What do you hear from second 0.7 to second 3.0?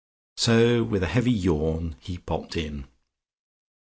with a heavy yawn he popped in.